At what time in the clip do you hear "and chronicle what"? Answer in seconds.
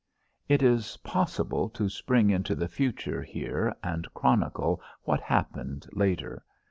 3.83-5.21